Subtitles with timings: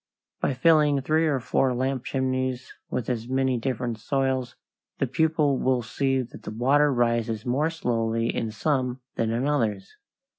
[0.41, 4.55] By filling three or four lamp chimneys with as many different soils,
[4.97, 9.97] the pupil will see that the water rises more slowly in some than in others.